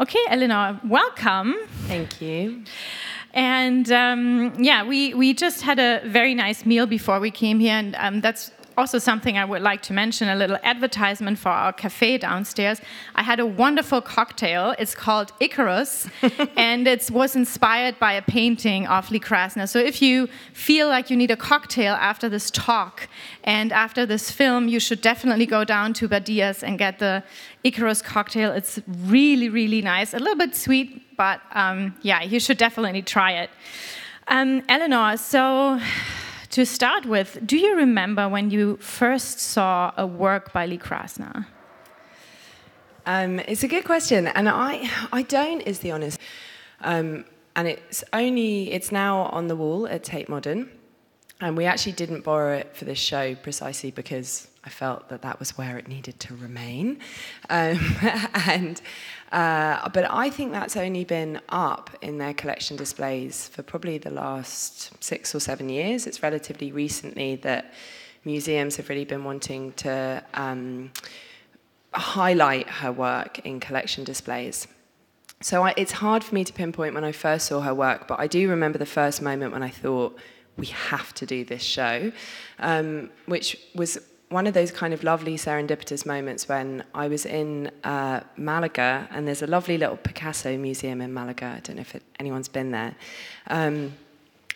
[0.00, 1.54] Okay, Eleanor, welcome.
[1.82, 2.64] Thank you.
[3.34, 7.74] And um, yeah, we, we just had a very nice meal before we came here,
[7.74, 8.50] and um, that's
[8.80, 12.80] also something I would like to mention a little advertisement for our cafe downstairs.
[13.14, 14.74] I had a wonderful cocktail.
[14.78, 16.08] It's called Icarus,
[16.56, 19.68] and it was inspired by a painting of Lee Krasner.
[19.68, 23.06] So if you feel like you need a cocktail after this talk
[23.44, 27.22] and after this film, you should definitely go down to Badia's and get the
[27.62, 28.50] Icarus cocktail.
[28.52, 30.14] It's really, really nice.
[30.14, 30.88] A little bit sweet,
[31.18, 33.50] but um, yeah, you should definitely try it.
[34.28, 35.78] Um, Eleanor, so
[36.50, 41.46] to start with, do you remember when you first saw a work by Lee Krasner?
[43.06, 46.20] Um, it's a good question, and I, I don't, is the honest.
[46.80, 47.24] Um,
[47.56, 50.70] and it's only, it's now on the wall at Tate Modern,
[51.40, 55.38] and we actually didn't borrow it for this show precisely because I felt that that
[55.38, 56.98] was where it needed to remain.
[57.48, 57.78] Um,
[58.46, 58.80] and
[59.32, 64.10] uh, but I think that's only been up in their collection displays for probably the
[64.10, 66.06] last six or seven years.
[66.06, 67.72] It's relatively recently that
[68.24, 70.92] museums have really been wanting to um,
[71.94, 74.66] highlight her work in collection displays.
[75.42, 78.20] So I, it's hard for me to pinpoint when I first saw her work, but
[78.20, 80.18] I do remember the first moment when I thought,
[80.60, 82.12] we have to do this show,
[82.58, 87.70] um, which was one of those kind of lovely serendipitous moments when I was in
[87.82, 91.54] uh, Malaga, and there's a lovely little Picasso museum in Malaga.
[91.56, 92.94] I don't know if it, anyone's been there.
[93.48, 93.94] Um,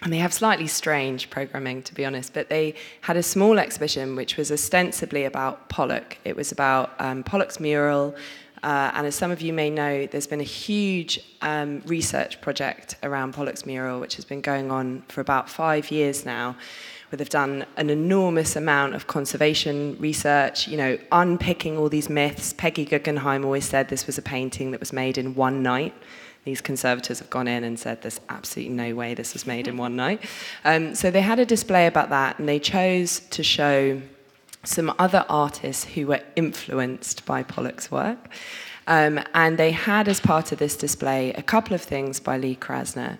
[0.03, 4.17] and they have slightly strange programming, to be honest, but they had a small exhibition
[4.17, 6.19] which was ostensibly about Pollock.
[6.25, 8.15] It was about um, Pollock's mural,
[8.65, 12.97] uh, and as some of you may know, there's been a huge um, research project
[13.03, 16.57] around Pollock's mural, which has been going on for about five years now
[17.11, 22.55] where they've done an enormous amount of conservation research, you know, unpicking all these myths.
[22.55, 25.95] Peggy Guggenheim always said this was a painting that was made in one night.
[26.45, 29.77] These conservators have gone in and said there's absolutely no way this was made in
[29.77, 30.25] one night.
[30.65, 34.01] Um, so they had a display about that, and they chose to show
[34.65, 38.31] some other artists who were influenced by Pollock's work.
[38.87, 42.57] Um, and they had, as part of this display, a couple of things by Lee
[42.57, 43.19] Krasner.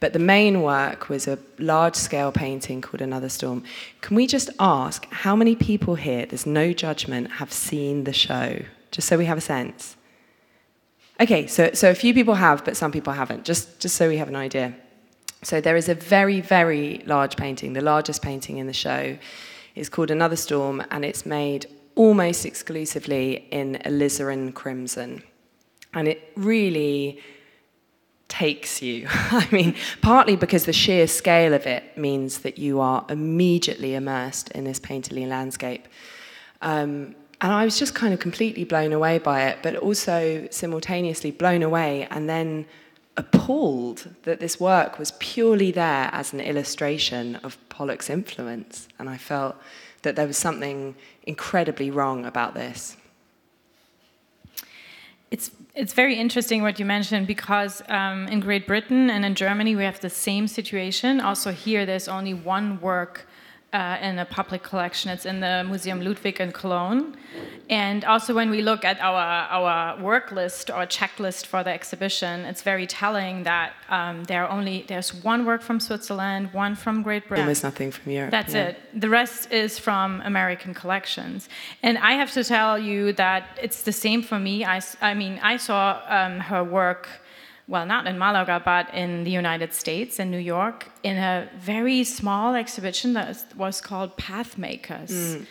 [0.00, 3.62] But the main work was a large scale painting called Another Storm.
[4.00, 8.60] Can we just ask how many people here, there's no judgment, have seen the show?
[8.90, 9.96] Just so we have a sense.
[11.20, 14.16] Okay, so, so a few people have, but some people haven't, just, just so we
[14.16, 14.74] have an idea.
[15.42, 17.74] So there is a very, very large painting.
[17.74, 19.16] The largest painting in the show
[19.74, 25.22] is called Another Storm, and it's made almost exclusively in alizarin crimson.
[25.92, 27.20] And it really
[28.28, 29.06] takes you.
[29.10, 34.50] I mean, partly because the sheer scale of it means that you are immediately immersed
[34.50, 35.86] in this painterly landscape.
[36.62, 41.30] Um, and I was just kind of completely blown away by it, but also simultaneously
[41.30, 42.66] blown away and then
[43.16, 48.88] appalled that this work was purely there as an illustration of Pollock's influence.
[48.98, 49.56] And I felt
[50.02, 52.96] that there was something incredibly wrong about this.
[55.30, 59.74] It's it's very interesting what you mentioned because um, in Great Britain and in Germany
[59.74, 61.20] we have the same situation.
[61.20, 63.26] Also here, there's only one work
[63.74, 65.10] uh, in a public collection.
[65.10, 67.16] It's in the Museum Ludwig in Cologne.
[67.68, 69.24] And also, when we look at our,
[69.56, 74.50] our work list or checklist for the exhibition, it's very telling that um, there are
[74.50, 77.44] only there's one work from Switzerland, one from Great Britain.
[77.44, 78.30] Almost nothing from Europe.
[78.30, 78.68] That's yeah.
[78.68, 79.00] it.
[79.00, 81.48] The rest is from American collections.
[81.82, 84.64] And I have to tell you that it's the same for me.
[84.64, 87.08] I, I mean, I saw um, her work
[87.66, 92.04] well, not in Malaga, but in the United States, in New York, in a very
[92.04, 95.10] small exhibition that was called Pathmakers.
[95.10, 95.46] Mm.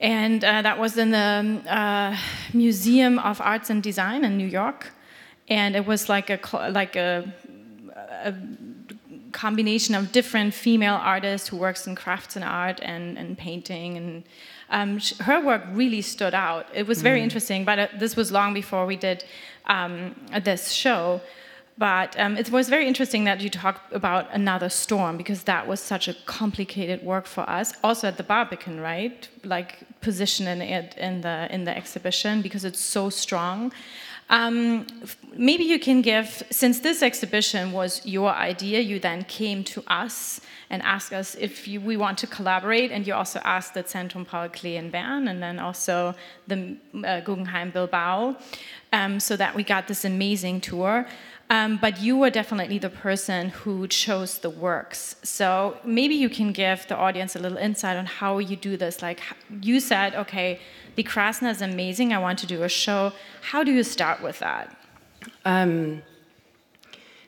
[0.00, 2.16] And uh, that was in the uh,
[2.52, 4.92] Museum of Arts and Design in New York.
[5.48, 6.38] And it was like a,
[6.70, 7.32] like a,
[7.94, 8.34] a
[9.36, 14.24] combination of different female artists who works in crafts and art and, and painting and
[14.70, 16.66] um, her work really stood out.
[16.74, 17.24] It was very mm.
[17.24, 19.24] interesting, but uh, this was long before we did
[19.66, 21.20] um, this show.
[21.78, 25.78] But um, it was very interesting that you talked about another storm because that was
[25.78, 27.74] such a complicated work for us.
[27.84, 29.28] Also at the Barbican, right?
[29.44, 33.72] Like positioning it in the in the exhibition because it's so strong.
[34.28, 34.86] Um,
[35.32, 40.40] maybe you can give, since this exhibition was your idea, you then came to us
[40.68, 44.26] and asked us if you, we want to collaborate, and you also asked the Zentrum
[44.26, 46.14] Paul Klee in Bern, and then also
[46.48, 48.36] the uh, Guggenheim Bilbao,
[48.92, 51.06] um, so that we got this amazing tour.
[51.48, 55.14] Um, but you were definitely the person who chose the works.
[55.22, 59.00] So maybe you can give the audience a little insight on how you do this.
[59.00, 59.20] Like
[59.62, 60.60] you said, okay,
[60.96, 62.12] the Krasner is amazing.
[62.12, 63.12] I want to do a show.
[63.42, 64.76] How do you start with that?
[65.44, 66.02] Um,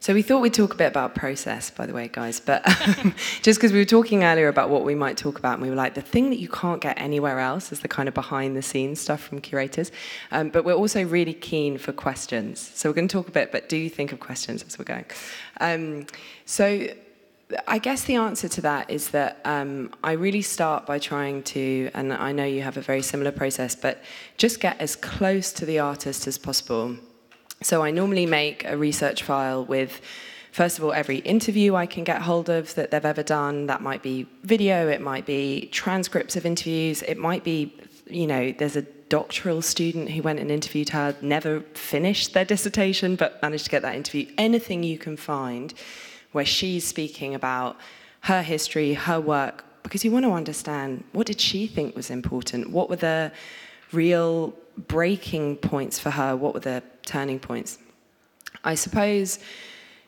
[0.08, 2.40] so we thought we'd talk a bit about process, by the way, guys.
[2.40, 2.66] But
[2.98, 5.68] um, just because we were talking earlier about what we might talk about, and we
[5.68, 8.98] were like, the thing that you can't get anywhere else is the kind of behind-the-scenes
[8.98, 9.92] stuff from curators.
[10.30, 12.72] Um, but we're also really keen for questions.
[12.74, 15.04] So we're going to talk a bit, but do think of questions as we're going.
[15.60, 16.06] Um,
[16.46, 16.86] so
[17.66, 21.90] I guess the answer to that is that um, I really start by trying to,
[21.92, 24.02] and I know you have a very similar process, but
[24.38, 26.96] just get as close to the artist as possible
[27.62, 30.00] so I normally make a research file with,
[30.52, 33.66] first of all, every interview I can get hold of that they've ever done.
[33.66, 37.74] That might be video, it might be transcripts of interviews, it might be,
[38.06, 43.16] you know, there's a doctoral student who went and interviewed her, never finished their dissertation,
[43.16, 44.30] but managed to get that interview.
[44.36, 45.74] Anything you can find
[46.32, 47.76] where she's speaking about
[48.22, 52.70] her history, her work, because you want to understand what did she think was important?
[52.70, 53.32] What were the
[53.92, 56.36] real breaking points for her?
[56.36, 57.78] What were the turning points?
[58.64, 59.38] I suppose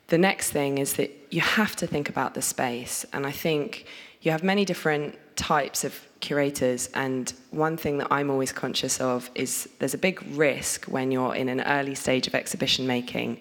[0.09, 3.07] the next thing is that you have to think about the space.
[3.13, 3.87] And I think
[4.23, 6.91] you have many different types of curators.
[6.95, 11.35] And one thing that I'm always conscious of is there's a big risk when you're
[11.35, 13.41] in an early stage of exhibition making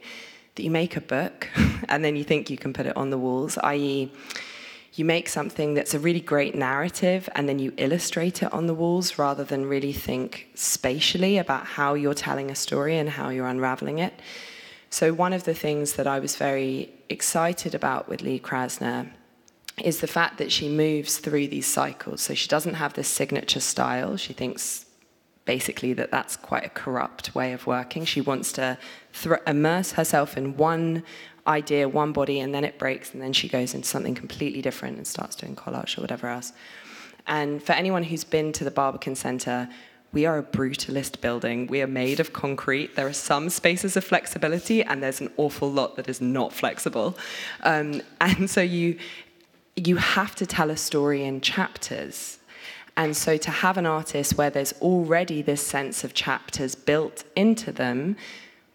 [0.56, 1.50] that you make a book
[1.90, 4.12] and then you think you can put it on the walls, i.e.,
[4.94, 8.74] you make something that's a really great narrative and then you illustrate it on the
[8.74, 13.48] walls rather than really think spatially about how you're telling a story and how you're
[13.48, 14.14] unraveling it.
[14.90, 19.12] So, one of the things that I was very excited about with Lee Krasner
[19.84, 22.22] is the fact that she moves through these cycles.
[22.22, 24.18] So, she doesn't have this signature style.
[24.18, 24.88] She thinks
[25.46, 28.06] basically that that's quite a corrupt way of working.
[28.06, 28.78] She wants to
[29.14, 31.04] th- immerse herself in one
[31.48, 34.98] idea, one body, and then it breaks, and then she goes into something completely different
[34.98, 36.54] and starts doing collage or whatever else.
[37.28, 39.70] And for anyone who's been to the Barbican Centre,
[40.12, 41.68] we are a brutalist building.
[41.68, 42.96] We are made of concrete.
[42.96, 47.18] There are some spaces of flexibility, and there's an awful lot that is not flexible.
[47.62, 48.98] Um, and so you
[49.76, 52.40] you have to tell a story in chapters.
[52.98, 57.72] And so to have an artist where there's already this sense of chapters built into
[57.72, 58.18] them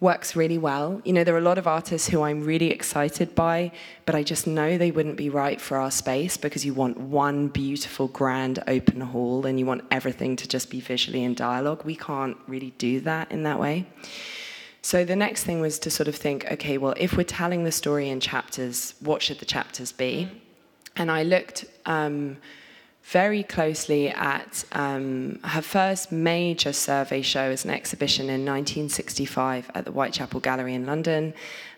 [0.00, 1.00] works really well.
[1.05, 3.73] You know, there are a lot of artists who I'm really excited by,
[4.06, 7.49] but I just know they wouldn't be right for our space because you want one
[7.49, 11.85] beautiful, grand open hall and you want everything to just be visually in dialogue.
[11.85, 13.87] We can't really do that in that way.
[14.82, 17.73] So the next thing was to sort of think, okay, well, if we're telling the
[17.73, 20.29] story in chapters, what should the chapters be?
[20.31, 20.40] Mm.
[20.97, 21.64] And I looked.
[21.87, 22.37] Um,
[23.05, 29.85] very closely at um, her first major survey show as an exhibition in 1965 at
[29.85, 31.35] the Whitechapel Gallery in London.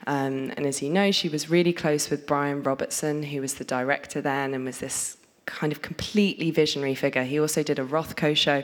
[0.06, 3.64] Um, and as you know, she was really close with Bryan Robertson, who was the
[3.64, 7.24] director then and was this kind of completely visionary figure.
[7.24, 8.62] He also did a Rothko show.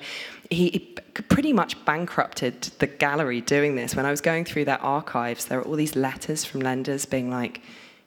[0.51, 0.89] He,
[1.29, 3.95] pretty much bankrupted the gallery doing this.
[3.95, 7.31] When I was going through their archives, there were all these letters from lenders being
[7.31, 7.61] like,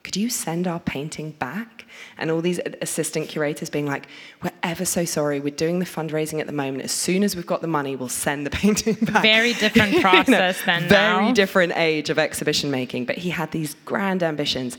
[0.05, 1.85] could you send our painting back?
[2.19, 4.05] And all these assistant curators being like,
[4.43, 6.83] we're ever so sorry, we're doing the fundraising at the moment.
[6.83, 9.23] As soon as we've got the money, we'll send the painting back.
[9.23, 10.27] Very different process
[10.61, 11.33] you know, than Very now.
[11.33, 13.05] different age of exhibition making.
[13.05, 14.77] But he had these grand ambitions.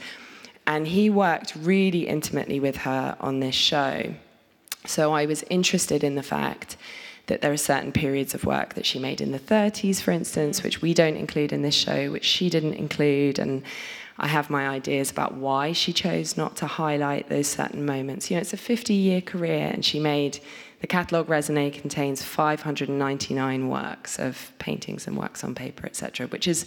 [0.65, 4.15] And he worked really intimately with her on this show.
[4.85, 6.77] So I was interested in the fact
[7.27, 10.63] that there are certain periods of work that she made in the 30s, for instance,
[10.63, 13.41] which we don't include in this show, which she didn't include.
[13.41, 13.65] And
[14.19, 18.31] I have my ideas about why she chose not to highlight those certain moments.
[18.31, 20.41] You know, it's a 50 year career, and she made
[20.81, 26.67] the catalogue Raisonné contains 599 works of paintings and works on paper, etc., which is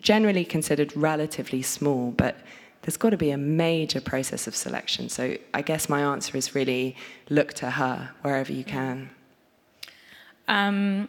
[0.00, 2.36] generally considered relatively small, but
[2.82, 5.08] there's got to be a major process of selection.
[5.08, 6.96] So I guess my answer is really
[7.28, 9.10] look to her wherever you can.
[10.48, 11.08] Um,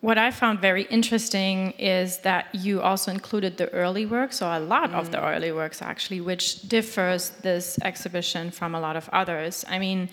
[0.00, 4.60] what I found very interesting is that you also included the early works, or a
[4.60, 4.94] lot mm.
[4.94, 5.34] of the mm.
[5.34, 9.64] early works actually, which differs this exhibition from a lot of others.
[9.68, 10.08] I mean,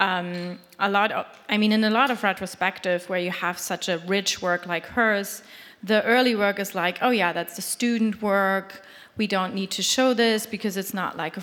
[0.00, 3.88] um, a lot of, I mean, in a lot of retrospective where you have such
[3.88, 5.42] a rich work like hers,
[5.82, 8.82] the early work is like, oh yeah, that's the student work.
[9.16, 11.42] We don't need to show this because it's not like a,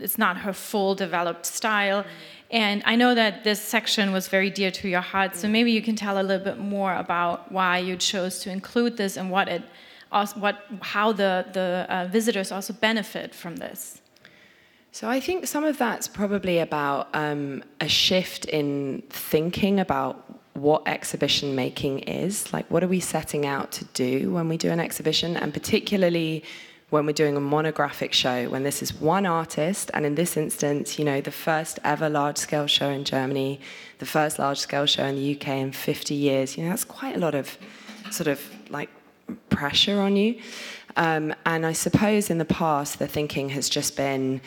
[0.00, 2.04] it's not her full developed style.
[2.50, 5.82] And I know that this section was very dear to your heart, so maybe you
[5.82, 9.48] can tell a little bit more about why you chose to include this and what
[9.48, 9.62] it,
[10.34, 14.00] what, how the, the uh, visitors also benefit from this.
[14.92, 20.86] So I think some of that's probably about um, a shift in thinking about what
[20.86, 22.52] exhibition making is.
[22.52, 26.44] Like, what are we setting out to do when we do an exhibition, and particularly
[26.90, 30.98] when we're doing a monographic show, when this is one artist, and in this instance,
[30.98, 33.60] you know, the first ever large scale show in Germany,
[33.98, 37.16] the first large scale show in the UK in 50 years, you know, that's quite
[37.16, 37.58] a lot of
[38.10, 38.40] sort of
[38.70, 38.88] like
[39.50, 40.40] pressure on you.
[40.96, 44.40] Um, and I suppose in the past, the thinking has just been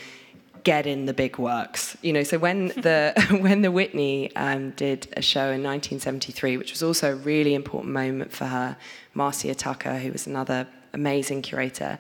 [0.64, 1.98] get in the big works.
[2.02, 6.72] You know, so when the when the Whitney um, did a show in 1973, which
[6.72, 8.78] was also a really important moment for her,
[9.14, 11.98] Marcia Tucker, who was another amazing curator,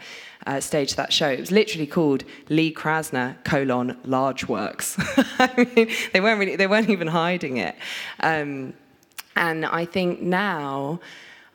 [0.47, 1.29] uh, staged that show.
[1.29, 4.95] It was literally called Lee Krasner colon large works.
[5.39, 7.75] I mean, they weren't really they weren't even hiding it.
[8.19, 8.73] Um,
[9.35, 10.99] and I think now.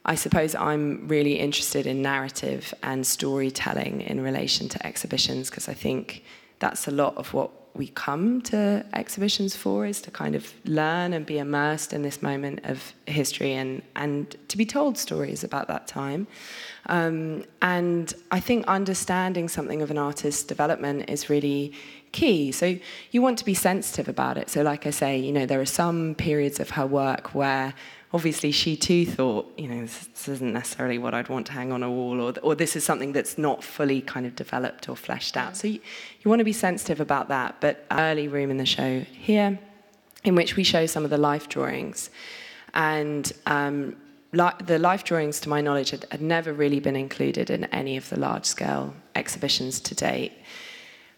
[0.06, 5.72] I suppose I'm really interested in narrative and storytelling in relation to exhibitions because I
[5.72, 6.24] think
[6.58, 11.12] that's a lot of what we come to exhibitions for is to kind of learn
[11.12, 15.66] and be immersed in this moment of history and, and to be told stories about
[15.66, 16.26] that time.
[16.86, 21.72] Um, and I think understanding something of an artist's development is really
[22.12, 22.52] key.
[22.52, 22.76] So
[23.10, 24.48] you want to be sensitive about it.
[24.50, 27.74] So, like I say, you know, there are some periods of her work where
[28.12, 31.72] obviously she too thought, you know, this, this, isn't necessarily what I'd want to hang
[31.72, 34.94] on a wall, or, or this is something that's not fully kind of developed or
[34.94, 35.56] fleshed out.
[35.56, 35.80] So you,
[36.20, 37.56] you want to be sensitive about that.
[37.60, 39.58] But early room in the show here,
[40.22, 42.10] in which we show some of the life drawings.
[42.72, 43.96] And um,
[44.34, 47.96] li- the life drawings, to my knowledge, had, had never really been included in any
[47.96, 50.32] of the large scale exhibitions to date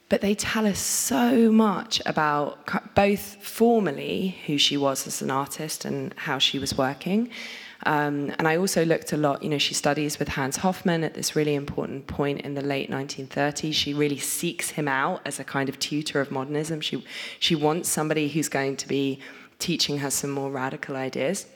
[0.09, 5.85] but they tell us so much about both formally who she was as an artist
[5.85, 7.29] and how she was working.
[7.85, 11.15] Um, and I also looked a lot, you know, she studies with Hans Hofmann at
[11.15, 13.75] this really important point in the late 1930s.
[13.75, 16.81] She really seeks him out as a kind of tutor of modernism.
[16.81, 17.05] She,
[17.39, 19.21] she wants somebody who's going to be
[19.59, 21.47] teaching her some more radical ideas.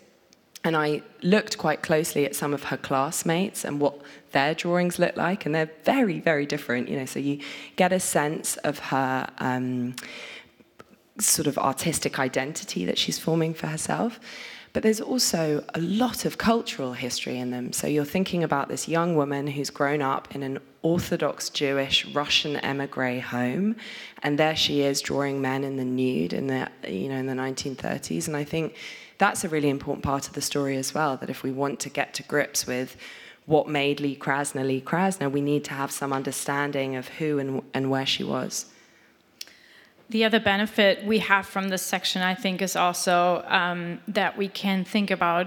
[0.63, 3.99] And I looked quite closely at some of her classmates and what
[4.33, 6.89] their drawings look like, and they're very, very different.
[6.89, 7.41] You know, so you
[7.77, 9.95] get a sense of her um,
[11.19, 14.21] sort of artistic identity that she's forming for herself.
[14.73, 17.73] But there's also a lot of cultural history in them.
[17.73, 22.57] So you're thinking about this young woman who's grown up in an Orthodox Jewish Russian
[22.59, 23.77] emigre home,
[24.23, 27.35] and there she is drawing men in the nude in the you know in the
[27.35, 28.29] 1930s.
[28.29, 28.77] And I think
[29.21, 31.17] that's a really important part of the story as well.
[31.19, 32.97] That if we want to get to grips with
[33.45, 37.63] what made Lee Krasner Lee Krasner, we need to have some understanding of who and,
[37.75, 38.67] and where she was.
[40.09, 44.49] The other benefit we have from this section, I think, is also um, that we
[44.49, 45.47] can think about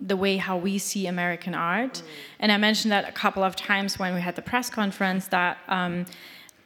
[0.00, 1.94] the way how we see American art.
[1.94, 2.02] Mm.
[2.40, 5.58] And I mentioned that a couple of times when we had the press conference that.
[5.68, 6.06] Um,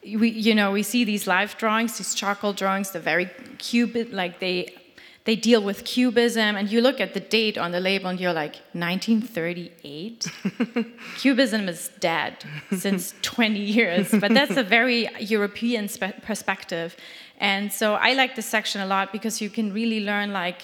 [0.04, 4.38] we, you know, we see these live drawings, these charcoal drawings, they're very cubit, like
[4.38, 4.76] they
[5.24, 8.32] they deal with cubism and you look at the date on the label and you're
[8.32, 10.26] like 1938
[11.16, 12.44] cubism is dead
[12.76, 15.88] since 20 years but that's a very european
[16.22, 16.96] perspective
[17.38, 20.62] and so i like this section a lot because you can really learn like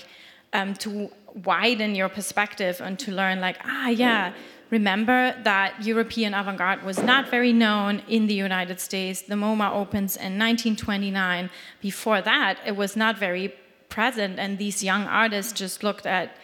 [0.52, 1.10] um, to
[1.44, 4.32] widen your perspective and to learn like ah yeah
[4.70, 9.22] remember that European avant garde was not very known in the United States.
[9.22, 11.50] The MoMA opens in 1929.
[11.80, 13.52] Before that, it was not very
[13.90, 16.36] present, and these young artists just looked at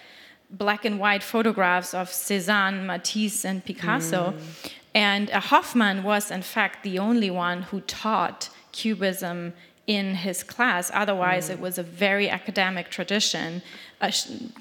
[0.50, 4.34] black and white photographs of Cézanne, Matisse, and Picasso.
[4.36, 4.72] Mm.
[4.94, 9.52] And Hofmann was, in fact, the only one who taught Cubism
[9.86, 10.90] in his class.
[10.92, 11.52] Otherwise, mm.
[11.52, 13.62] it was a very academic tradition.
[14.00, 14.08] Uh,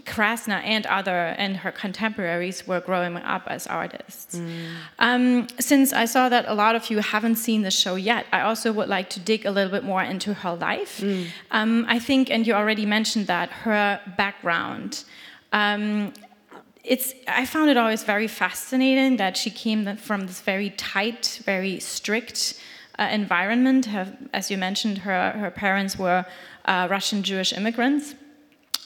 [0.06, 4.36] Krasner and other and her contemporaries were growing up as artists.
[4.36, 4.68] Mm.
[5.00, 8.42] Um, since I saw that a lot of you haven't seen the show yet, I
[8.42, 11.02] also would like to dig a little bit more into her life.
[11.02, 11.28] Mm.
[11.52, 15.04] Um, I think, and you already mentioned that her background.
[15.52, 16.14] Um,
[16.84, 21.80] it's I found it always very fascinating that she came from this very tight, very
[21.80, 22.62] strict
[22.98, 23.86] uh, environment.
[23.88, 26.26] Her, as you mentioned, her, her parents were
[26.66, 28.16] uh, Russian Jewish immigrants.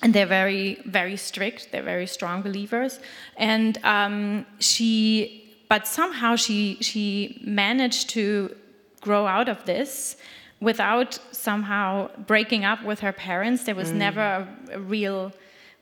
[0.01, 1.72] And they're very, very strict.
[1.72, 3.00] They're very strong believers.
[3.36, 8.56] And um, she, but somehow she she managed to
[9.01, 10.16] grow out of this
[10.62, 13.63] without somehow breaking up with her parents.
[13.63, 13.96] There was mm.
[13.96, 15.34] never a, a real,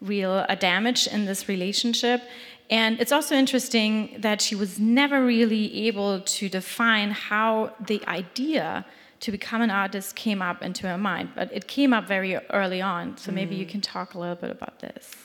[0.01, 2.22] real a damage in this relationship.
[2.69, 8.86] And it's also interesting that she was never really able to define how the idea
[9.21, 12.81] to become an artist came up into her mind, but it came up very early
[12.81, 13.17] on.
[13.17, 13.69] So maybe you mm.
[13.69, 15.15] can talk a little bit about this.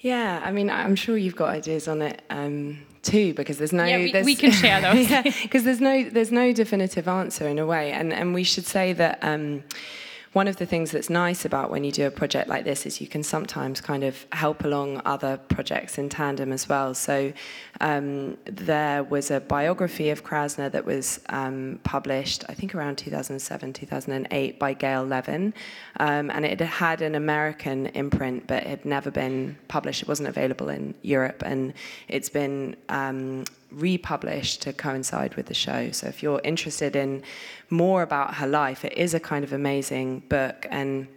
[0.00, 3.84] Yeah, I mean, I'm sure you've got ideas on it um, too, because there's no.
[3.84, 5.08] Yeah, we, there's, we can share those.
[5.42, 8.92] because there's no there's no definitive answer in a way, and and we should say
[8.92, 9.18] that.
[9.22, 9.64] Um,
[10.32, 13.00] one of the things that's nice about when you do a project like this is
[13.00, 16.94] you can sometimes kind of help along other projects in tandem as well.
[16.94, 17.32] So
[17.80, 23.72] Um, there was a biography of Krasner that was um, published, I think around 2007,
[23.72, 25.54] 2008, by Gail Levin.
[26.00, 30.02] Um, and it had an American imprint, but it had never been published.
[30.02, 31.42] It wasn't available in Europe.
[31.46, 31.72] And
[32.08, 35.90] it's been um, republished to coincide with the show.
[35.90, 37.22] So if you're interested in
[37.70, 40.66] more about her life, it is a kind of amazing book.
[40.70, 41.08] And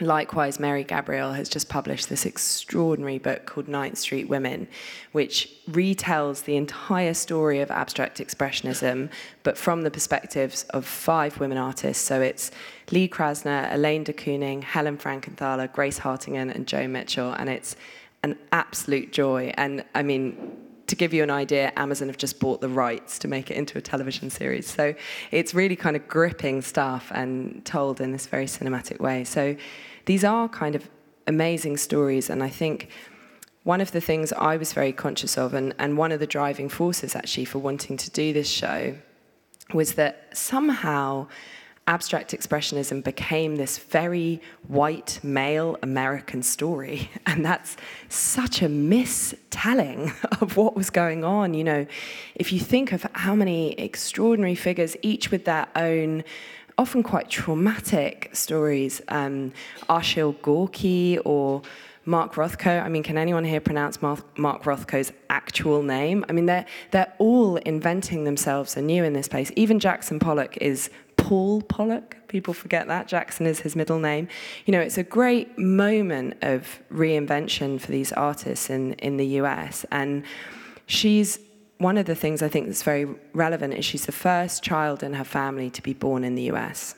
[0.00, 4.68] Likewise, Mary Gabriel has just published this extraordinary book called Ninth Street Women,
[5.10, 9.10] which retells the entire story of abstract expressionism,
[9.42, 12.04] but from the perspectives of five women artists.
[12.04, 12.52] So it's
[12.92, 17.32] Lee Krasner, Elaine de Kooning, Helen Frankenthaler, Grace Hartigan, and Joan Mitchell.
[17.32, 17.74] And it's
[18.22, 19.52] an absolute joy.
[19.56, 23.28] And I mean, to give you an idea, Amazon have just bought the rights to
[23.28, 24.66] make it into a television series.
[24.66, 24.94] So
[25.30, 29.24] it's really kind of gripping stuff and told in this very cinematic way.
[29.24, 29.56] So
[30.06, 30.88] these are kind of
[31.26, 32.88] amazing stories, and I think
[33.64, 36.70] one of the things I was very conscious of, and, and one of the driving
[36.70, 38.96] forces actually for wanting to do this show,
[39.74, 41.26] was that somehow
[41.88, 47.10] abstract expressionism became this very white male American story.
[47.26, 47.76] And that's
[48.08, 51.54] such a mistelling of what was going on.
[51.54, 51.86] You know,
[52.34, 56.24] if you think of how many extraordinary figures, each with their own
[56.78, 59.02] often quite traumatic stories.
[59.08, 59.52] Um,
[59.88, 61.62] Arshile Gorky or
[62.04, 62.82] Mark Rothko.
[62.82, 66.24] I mean, can anyone here pronounce Mark, Mark Rothko's actual name?
[66.28, 69.52] I mean, they're, they're all inventing themselves anew in this place.
[69.56, 70.88] Even Jackson Pollock is
[71.28, 72.16] Paul Pollock.
[72.28, 73.06] People forget that.
[73.06, 74.28] Jackson is his middle name.
[74.64, 79.84] You know, it's a great moment of reinvention for these artists in, in the US.
[79.92, 80.24] And
[80.86, 81.38] she's
[81.76, 85.12] one of the things I think that's very relevant is she's the first child in
[85.12, 86.94] her family to be born in the US.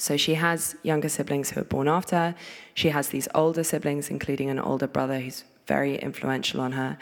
[0.00, 2.34] So she has younger siblings who are born after her.
[2.74, 6.98] She has these older siblings, including an older brother who's very influential on her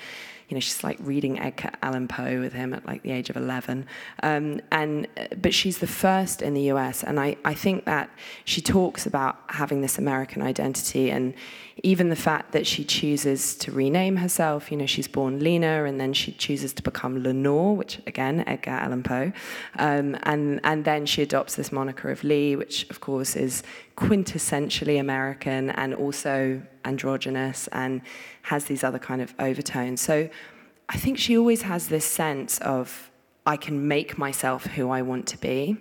[0.52, 3.38] you know, she's like reading Edgar Allan Poe with him at like the age of
[3.38, 3.86] 11.
[4.22, 5.08] Um, and,
[5.40, 7.02] but she's the first in the US.
[7.02, 8.10] And I, I think that
[8.44, 11.32] she talks about having this American identity and
[11.82, 14.70] even the fact that she chooses to rename herself.
[14.70, 18.72] You know, she's born Lena and then she chooses to become Lenore, which again, Edgar
[18.72, 19.32] Allan Poe.
[19.78, 23.62] Um, and, and then she adopts this moniker of Lee, which of course is
[23.96, 28.02] quintessentially American and also androgynous and
[28.42, 30.00] has these other kind of overtones.
[30.00, 30.28] So
[30.88, 33.10] I think she always has this sense of
[33.46, 35.76] I can make myself who I want to be.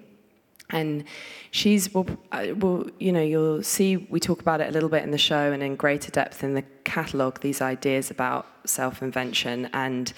[0.70, 1.04] And
[1.52, 5.04] she's, well, uh, well, you know, you'll see, we talk about it a little bit
[5.04, 9.70] in the show and in greater depth in the catalogue, these ideas about self invention
[9.74, 10.14] and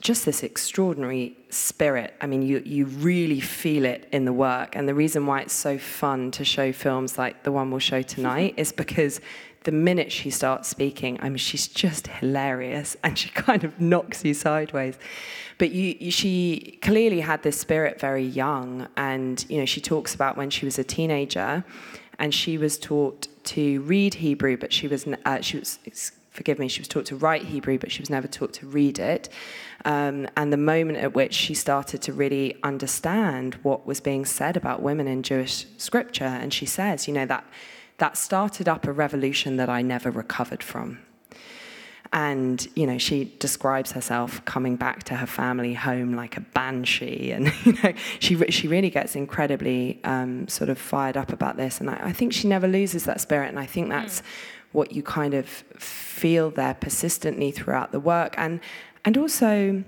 [0.00, 2.14] just this extraordinary spirit.
[2.20, 4.76] I mean, you, you really feel it in the work.
[4.76, 8.02] And the reason why it's so fun to show films like the one we'll show
[8.02, 9.20] tonight is because
[9.64, 14.24] the minute she starts speaking, I mean, she's just hilarious and she kind of knocks
[14.24, 14.98] you sideways.
[15.58, 18.88] But you, you, she clearly had this spirit very young.
[18.96, 21.64] And, you know, she talks about when she was a teenager
[22.18, 25.78] and she was taught to read Hebrew, but she was, uh, she was
[26.36, 28.98] forgive me, she was taught to write Hebrew, but she was never taught to read
[28.98, 29.28] it.
[29.86, 34.56] Um, and the moment at which she started to really understand what was being said
[34.56, 37.44] about women in Jewish scripture, and she says, you know, that,
[37.98, 40.98] that started up a revolution that I never recovered from.
[42.12, 47.30] And you know, she describes herself coming back to her family home like a banshee,
[47.36, 51.80] and you know, she she really gets incredibly um, sort of fired up about this.
[51.80, 54.20] And I, I, think she never loses that spirit, and I think that's.
[54.20, 54.24] Mm
[54.76, 58.60] what you kind of feel there persistently throughout the work and
[59.06, 59.82] and also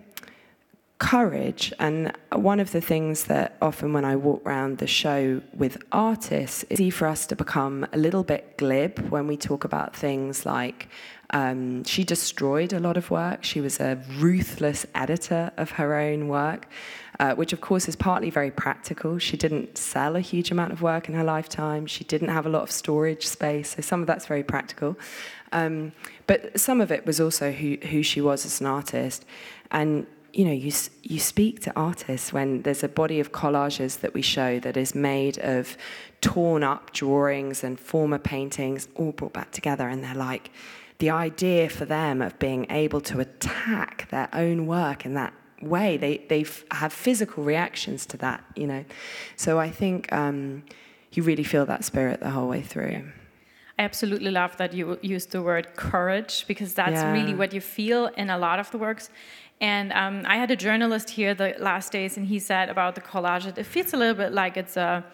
[0.98, 5.76] courage and one of the things that often when I walk around the show with
[5.92, 9.94] artists it's easy for us to become a little bit glib when we talk about
[9.94, 10.88] things like
[11.31, 13.44] um, she destroyed a lot of work.
[13.44, 16.66] She was a ruthless editor of her own work,
[17.20, 19.18] uh, which of course is partly very practical.
[19.18, 21.87] She didn't sell a huge amount of work in her lifetime.
[21.87, 24.96] She didn't have a lot of storage space, so some of that's very practical.
[25.52, 25.92] Um,
[26.26, 29.24] but some of it was also who, who she was as an artist.
[29.70, 34.14] And you know, you, you speak to artists when there's a body of collages that
[34.14, 35.76] we show that is made of
[36.20, 40.50] torn up drawings and former paintings all brought back together, and they're like,
[40.98, 45.32] the idea for them of being able to attack their own work in that
[45.62, 48.84] way, they, they have physical reactions to that, you know.
[49.37, 50.64] So I think um,
[51.12, 53.11] you really feel that spirit the whole way through.
[53.78, 57.12] I absolutely love that you used the word courage because that's yeah.
[57.12, 59.10] really what you feel in a lot of the works.
[59.60, 63.00] And um, I had a journalist here the last days, and he said about the
[63.00, 65.04] collage, that it feels a little bit like it's a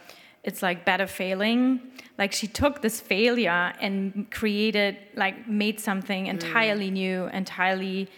[0.42, 1.80] it's like better failing
[2.18, 6.94] like she took this failure and created like made something entirely mm.
[6.94, 8.08] new entirely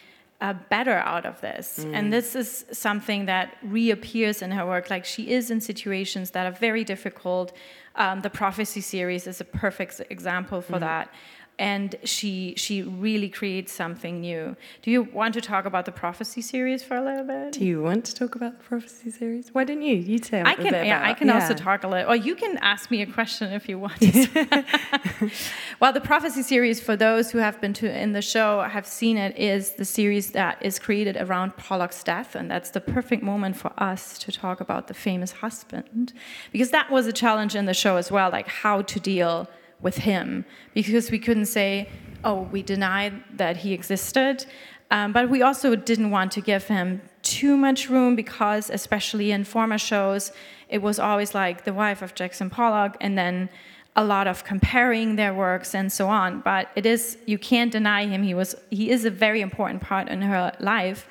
[0.41, 1.81] uh, better out of this.
[1.81, 1.95] Mm.
[1.95, 4.91] And this is something that reappears in her work.
[4.91, 7.53] Like she is in situations that are very difficult.
[7.95, 10.81] Um, the prophecy series is a perfect example for mm.
[10.81, 11.11] that
[11.59, 14.57] and she she really creates something new.
[14.83, 17.53] Do you want to talk about the prophecy series for a little bit?
[17.53, 19.55] Do you want to talk about the prophecy series?
[19.55, 19.97] Why didn't you?
[19.97, 20.47] You tell.
[20.47, 20.75] I can.
[20.75, 21.41] yeah, I can yeah.
[21.41, 22.13] also talk a little.
[22.13, 23.99] Or you can ask me a question if you want.
[25.81, 29.17] well, the prophecy series, for those who have been to in the show, have seen
[29.17, 33.57] it, is the series that is created around Pollock's death, and that's the perfect moment
[33.57, 36.13] for us to talk about the famous husband,
[36.53, 39.49] because that was a challenge in the show as well, like how to deal
[39.81, 41.89] with him because we couldn't say,
[42.25, 44.47] oh, we denied that he existed.
[44.91, 49.45] Um, but we also didn't want to give him too much room because, especially in
[49.45, 50.33] former shows,
[50.69, 53.49] it was always like the wife of Jackson Pollock and then
[53.97, 56.41] a lot of comparing their works and so on.
[56.41, 58.23] But it is, you can't deny him.
[58.23, 61.09] He, was, he is a very important part in her life.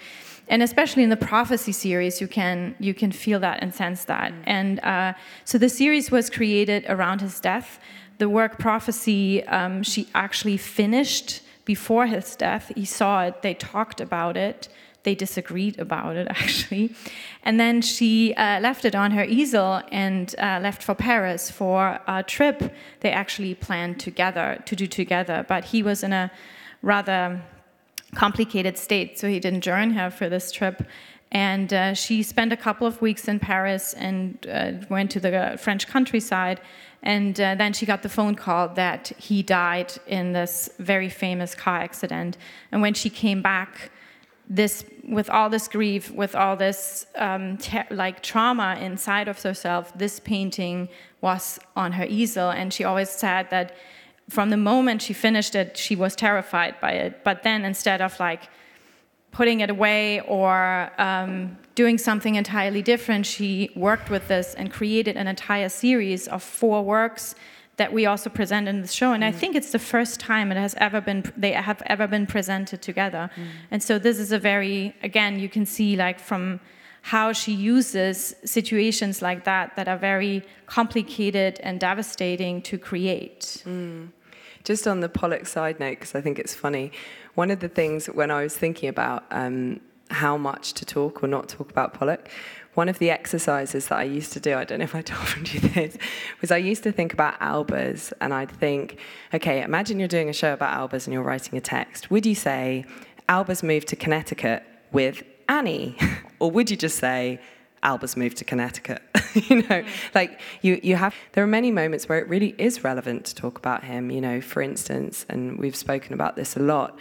[0.48, 4.32] And especially in the prophecy series, you can you can feel that and sense that.
[4.32, 4.44] Mm.
[4.46, 7.80] And uh, so the series was created around his death,
[8.18, 12.72] the work Prophecy, um, she actually finished before his death.
[12.76, 14.70] He saw it, they talked about it,
[15.04, 16.94] they disagreed about it actually.
[17.44, 22.00] And then she uh, left it on her easel and uh, left for Paris for
[22.08, 25.46] a trip they actually planned together to do together.
[25.48, 26.32] But he was in a
[26.82, 27.42] rather
[28.16, 30.84] complicated state, so he didn't join her for this trip.
[31.32, 35.58] And uh, she spent a couple of weeks in Paris and uh, went to the
[35.60, 36.62] French countryside
[37.06, 41.54] and uh, then she got the phone call that he died in this very famous
[41.54, 42.36] car accident.
[42.72, 43.92] And when she came back,
[44.50, 47.60] this with all this grief, with all this um,
[47.92, 50.90] like trauma inside of herself, this painting
[51.22, 53.76] was on her easel, and she always said that
[54.30, 57.24] from the moment she finished it, she was terrified by it.
[57.24, 58.50] But then instead of like
[59.36, 65.18] putting it away or um, doing something entirely different, she worked with this and created
[65.18, 67.36] an entire series of four works
[67.76, 69.12] that we also present in the show.
[69.12, 69.28] And mm.
[69.28, 72.82] I think it's the first time it has ever been they have ever been presented
[72.82, 73.30] together.
[73.36, 73.48] Mm.
[73.72, 76.62] And so this is a very again you can see like from
[77.02, 83.64] how she uses situations like that that are very complicated and devastating to create.
[83.66, 84.12] Mm.
[84.64, 86.92] Just on the Pollock side note, because I think it's funny,
[87.36, 91.28] one of the things when I was thinking about um, how much to talk or
[91.28, 92.30] not talk about Pollock,
[92.74, 95.54] one of the exercises that I used to do, I don't know if I told
[95.54, 95.98] you this,
[96.42, 99.00] was I used to think about Albers and I'd think,
[99.34, 102.12] okay, imagine you're doing a show about Albers and you're writing a text.
[102.12, 102.86] Would you say,
[103.30, 105.98] Albers moved to Connecticut with Anni?
[106.40, 107.40] or would you just say,
[107.86, 109.02] Albers moved to Connecticut.
[109.36, 109.88] you know, mm.
[110.16, 113.58] like you, you have, there are many moments where it really is relevant to talk
[113.58, 116.98] about him, you know, for instance, and we've spoken about this a lot.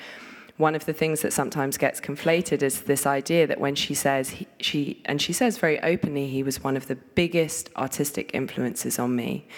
[0.57, 4.31] One of the things that sometimes gets conflated is this idea that when she says,
[4.31, 8.99] he, she, and she says very openly, he was one of the biggest artistic influences
[8.99, 9.49] on me.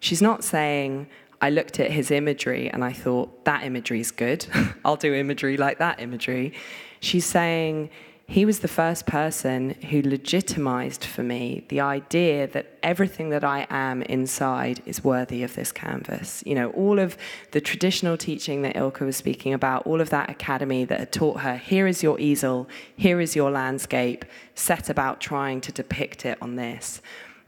[0.00, 1.06] She's not saying,
[1.40, 4.46] I looked at his imagery and I thought, that imagery is good.
[4.84, 6.52] I'll do imagery like that imagery.
[7.00, 7.88] She's saying,
[8.28, 13.68] he was the first person who legitimized for me the idea that everything that I
[13.70, 16.42] am inside is worthy of this canvas.
[16.44, 17.16] You know, all of
[17.52, 21.40] the traditional teaching that Ilka was speaking about, all of that academy that had taught
[21.40, 24.24] her here is your easel, here is your landscape,
[24.56, 27.00] set about trying to depict it on this,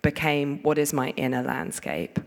[0.03, 2.21] became what is my inner landscape.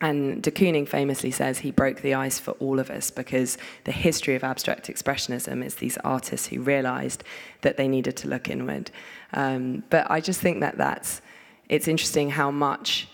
[0.00, 3.92] And de Kooning famously says he broke the ice for all of us because the
[3.92, 7.24] history of abstract expressionism is these artists who realized
[7.62, 8.92] that they needed to look inward.
[9.32, 11.20] Um, but I just think that that's,
[11.68, 13.08] it's interesting how much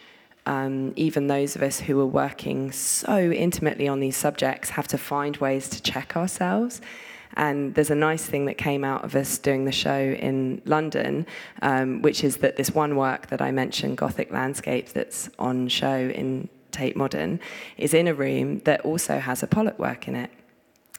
[0.47, 4.99] um, even those of us who are working so intimately on these subjects have to
[4.99, 6.83] find ways to check ourselves.
[7.37, 11.27] And there's a nice thing that came out of us doing the show in London,
[11.63, 15.97] um, which is that this one work that I mentioned, Gothic Landscape, that's on show
[15.97, 17.41] in Tate Modern
[17.79, 20.31] is in a room that also has a Pollock work in it.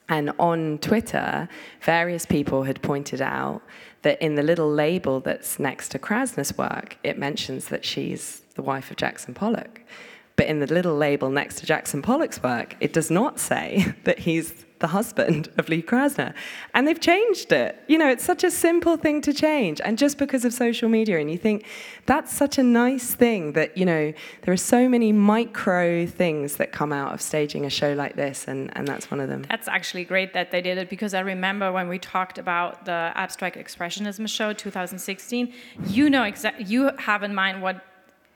[0.07, 1.49] And on Twitter,
[1.81, 3.61] various people had pointed out
[4.03, 8.61] that in the little label that's next to Krasner's work, it mentions that she's the
[8.61, 9.81] wife of Jackson Pollock.
[10.35, 14.19] But in the little label next to Jackson Pollock's work, it does not say that
[14.19, 16.33] he's the husband of Lee Krasner.
[16.73, 17.81] And they've changed it.
[17.87, 19.79] You know, it's such a simple thing to change.
[19.81, 21.65] And just because of social media, and you think
[22.05, 26.71] that's such a nice thing that, you know, there are so many micro things that
[26.71, 29.45] come out of staging a show like this, and, and that's one of them.
[29.49, 33.11] That's actually great that they did it because I remember when we talked about the
[33.15, 35.53] Abstract Expressionism show 2016,
[35.87, 37.83] you know exactly, you have in mind what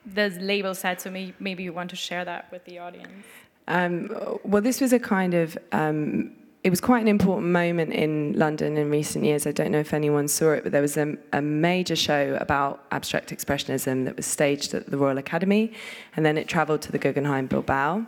[0.05, 3.25] the label said, so maybe you want to share that with the audience.
[3.69, 4.09] Um,
[4.43, 6.31] well, this was a kind of um,
[6.63, 9.47] it was quite an important moment in London in recent years.
[9.47, 12.83] I don't know if anyone saw it, but there was a, a, major show about
[12.91, 15.71] abstract expressionism that was staged at the Royal Academy,
[16.17, 18.05] and then it travelled to the Guggenheim Bilbao.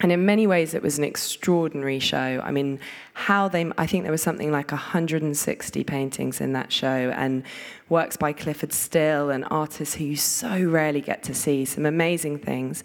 [0.00, 2.42] And in many ways, it was an extraordinary show.
[2.44, 2.80] I mean,
[3.14, 7.44] how they, I think there was something like 160 paintings in that show, and
[7.88, 12.40] works by Clyfford Still and artists who you so rarely get to see, some amazing
[12.40, 12.82] things.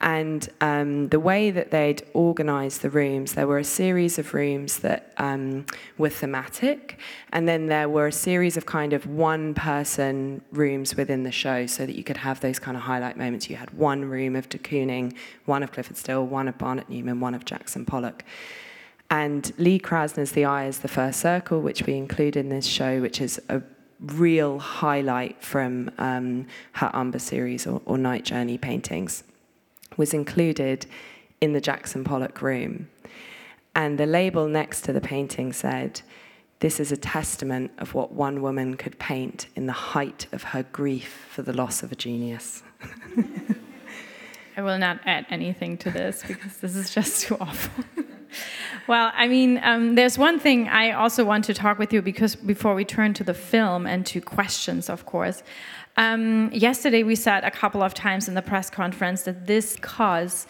[0.00, 4.78] And um, the way that they'd organized the rooms, there were a series of rooms
[4.78, 5.66] that um,
[5.98, 6.98] were thematic,
[7.32, 11.66] and then there were a series of kind of one person rooms within the show
[11.66, 13.50] so that you could have those kind of highlight moments.
[13.50, 17.20] You had one room of de Kooning, one of Clyfford Still, one of Barnett Newman,
[17.20, 18.24] one of Jackson Pollock.
[19.10, 23.02] And Lee Krasner's The Eye is the first circle, which we include in this show,
[23.02, 23.60] which is a
[24.00, 29.24] real highlight from um, her Umber series or, or Night Journey paintings
[29.96, 30.86] was included
[31.40, 32.88] in the Jackson Pollock room.
[33.74, 36.02] And the label next to the painting said,
[36.60, 40.64] This is a testament of what one woman could paint in the height of her
[40.64, 42.62] grief for the loss of a genius.
[44.56, 47.84] I will not add anything to this because this is just too awful.
[48.86, 52.36] well, I mean, um, there's one thing I also want to talk with you because
[52.36, 55.42] before we turn to the film and to questions, of course.
[56.00, 60.46] Um, yesterday, we said a couple of times in the press conference that this cause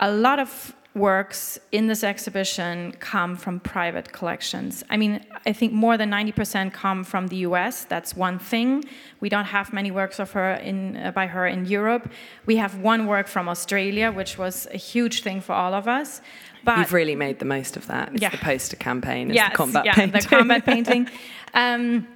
[0.00, 4.84] a lot of works in this exhibition come from private collections.
[4.90, 7.84] I mean, I think more than 90% come from the US.
[7.84, 8.84] That's one thing.
[9.20, 12.12] We don't have many works of her in, uh, by her in Europe.
[12.44, 16.20] We have one work from Australia, which was a huge thing for all of us.
[16.64, 18.12] But You've really made the most of that.
[18.12, 18.28] It's yeah.
[18.28, 20.20] the poster campaign, it's yes, the combat yeah, painting.
[20.20, 21.08] the combat painting.
[21.54, 22.06] Um,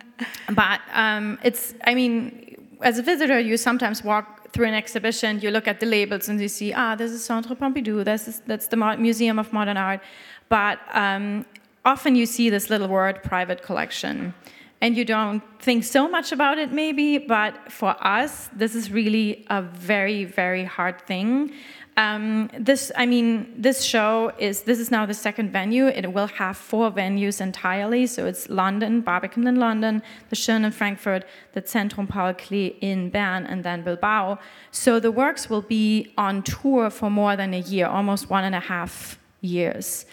[0.55, 2.46] but um, it's, I mean,
[2.83, 6.41] as a visitor, you sometimes walk through an exhibition, you look at the labels and
[6.41, 10.01] you see, ah, this is Centre Pompidou, this is, that's the Museum of Modern Art.
[10.49, 11.45] But um,
[11.85, 14.35] often you see this little word, private collection.
[14.81, 19.47] And you don't think so much about it, maybe, but for us, this is really
[19.49, 21.53] a very, very hard thing
[21.99, 25.87] um, this, I mean, this show is this is now the second venue.
[25.87, 28.07] It will have four venues entirely.
[28.07, 33.09] So it's London, Barbican in London, the Schirn in Frankfurt, the Zentrum Paul Klee in
[33.09, 34.39] Bern, and then Bilbao.
[34.71, 38.55] So the works will be on tour for more than a year, almost one and
[38.55, 40.05] a half years.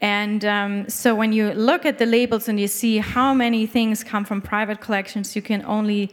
[0.00, 4.02] And um, so when you look at the labels and you see how many things
[4.02, 6.12] come from private collections, you can only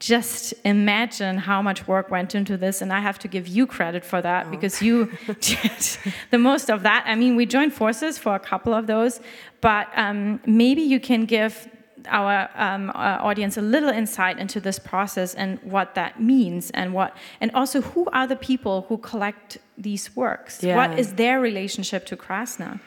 [0.00, 4.04] just imagine how much work went into this and i have to give you credit
[4.04, 4.50] for that oh.
[4.50, 5.10] because you
[5.40, 5.98] did
[6.30, 9.20] the most of that i mean we joined forces for a couple of those
[9.60, 11.68] but um, maybe you can give
[12.08, 16.94] our um, uh, audience a little insight into this process and what that means and
[16.94, 20.76] what and also who are the people who collect these works yeah.
[20.76, 22.80] what is their relationship to krasner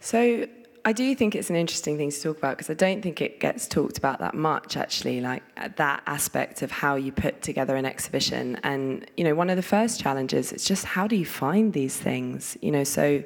[0.00, 0.46] so
[0.86, 3.40] I do think it's an interesting thing to talk about because I don't think it
[3.40, 5.42] gets talked about that much, actually, like
[5.74, 8.54] that aspect of how you put together an exhibition.
[8.62, 11.96] And, you know, one of the first challenges is just how do you find these
[11.96, 12.56] things?
[12.62, 13.24] You know, so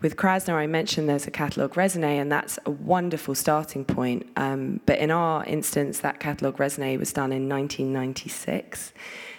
[0.00, 4.28] with Krasner, I mentioned there's a catalogue raisonné, and that's a wonderful starting point.
[4.36, 8.92] Um, but in our instance, that catalogue raisonné was done in 1996.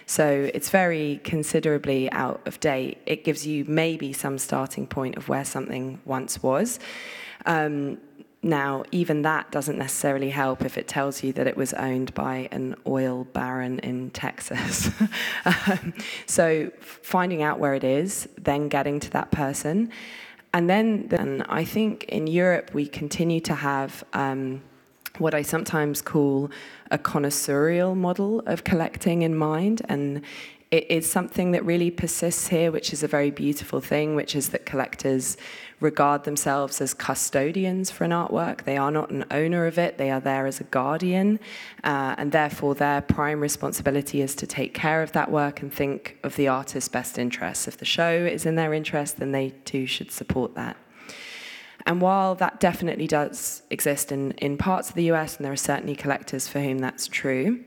[0.04, 2.98] So it's very considerably out of date.
[3.06, 6.78] It gives you maybe some starting point of where something once was.
[7.46, 7.98] Um,
[8.42, 12.48] now, even that doesn't necessarily help if it tells you that it was owned by
[12.52, 14.90] an oil baron in Texas.
[15.46, 15.94] um,
[16.26, 19.90] so, finding out where it is, then getting to that person.
[20.52, 24.62] And then, then I think in Europe, we continue to have um,
[25.18, 26.50] what I sometimes call
[26.90, 29.80] a connoisseurial model of collecting in mind.
[29.88, 30.20] And
[30.74, 34.48] it is something that really persists here, which is a very beautiful thing, which is
[34.48, 35.36] that collectors
[35.78, 38.64] regard themselves as custodians for an artwork.
[38.64, 41.38] They are not an owner of it, they are there as a guardian,
[41.84, 46.18] uh, and therefore their prime responsibility is to take care of that work and think
[46.24, 47.68] of the artist's best interests.
[47.68, 50.76] If the show is in their interest, then they too should support that.
[51.86, 55.56] And while that definitely does exist in, in parts of the US, and there are
[55.56, 57.62] certainly collectors for whom that's true,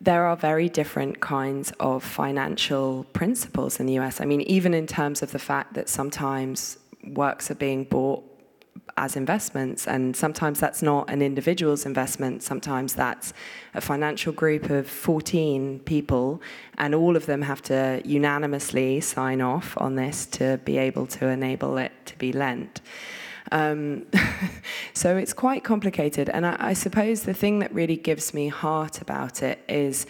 [0.00, 4.20] there are very different kinds of financial principles in the US.
[4.20, 8.24] I mean, even in terms of the fact that sometimes works are being bought
[8.96, 13.32] as investments, and sometimes that's not an individual's investment, sometimes that's
[13.74, 16.42] a financial group of 14 people,
[16.78, 21.28] and all of them have to unanimously sign off on this to be able to
[21.28, 22.80] enable it to be lent.
[23.52, 24.06] Um,
[24.94, 26.28] so it's quite complicated.
[26.28, 30.06] And I, I suppose the thing that really gives me heart about it is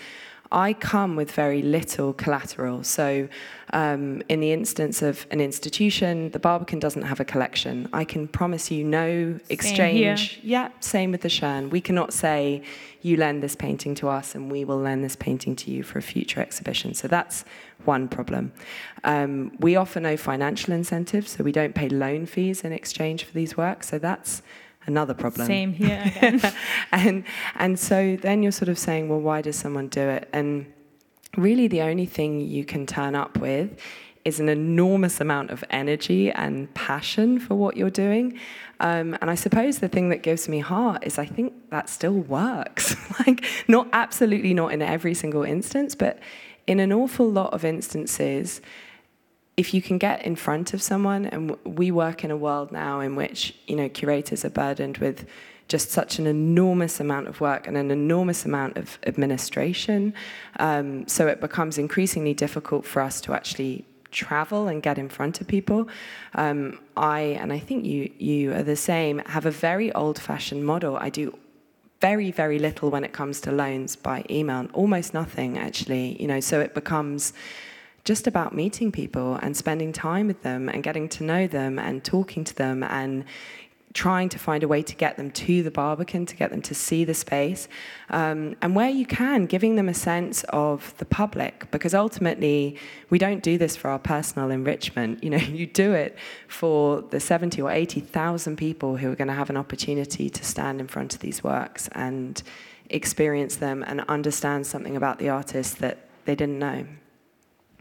[0.50, 2.82] I come with very little collateral.
[2.82, 3.28] So,
[3.74, 7.88] um, in the instance of an institution, the Barbican doesn't have a collection.
[7.92, 10.40] I can promise you no exchange.
[10.42, 11.68] Yeah, same with the Schirn.
[11.68, 12.62] We cannot say,
[13.02, 15.98] you lend this painting to us and we will lend this painting to you for
[15.98, 16.94] a future exhibition.
[16.94, 17.44] So, that's
[17.84, 18.52] one problem.
[19.04, 23.34] Um, we offer no financial incentives, so we don't pay loan fees in exchange for
[23.34, 23.88] these works.
[23.90, 24.42] So, that's
[24.88, 25.46] another problem.
[25.46, 26.40] Same here again.
[26.92, 27.24] and
[27.55, 30.29] and so then you're sort of saying, well, why does someone do it?
[30.33, 30.72] And
[31.37, 33.79] really, the only thing you can turn up with
[34.24, 38.38] is an enormous amount of energy and passion for what you're doing.
[38.81, 42.12] Um, and I suppose the thing that gives me heart is I think that still
[42.12, 42.94] works.
[43.27, 46.18] like, not absolutely not in every single instance, but
[46.66, 48.61] in an awful lot of instances,
[49.58, 53.00] if you can get in front of someone, and we work in a world now
[53.00, 55.26] in which you know curators are burdened with
[55.66, 60.14] just such an enormous amount of work and an enormous amount of administration,
[60.60, 65.40] um, so it becomes increasingly difficult for us to actually travel and get in front
[65.40, 65.88] of people.
[66.34, 69.18] Um, I and I think you you are the same.
[69.26, 70.96] Have a very old-fashioned model.
[70.96, 71.36] I do
[72.00, 76.16] very very little when it comes to loans by email, almost nothing actually.
[76.22, 77.32] You know, so it becomes
[78.08, 82.02] just about meeting people and spending time with them and getting to know them and
[82.02, 83.22] talking to them and
[83.92, 86.74] trying to find a way to get them to the Barbican, to get them to
[86.74, 87.68] see the space.
[88.08, 92.78] Um, and where you can, giving them a sense of the public, because ultimately
[93.10, 95.22] we don't do this for our personal enrichment.
[95.22, 96.16] You know, you do it
[96.46, 100.80] for the 70 or 80,000 people who are going to have an opportunity to stand
[100.80, 102.42] in front of these works and
[102.88, 106.86] experience them and understand something about the artist that they didn't know.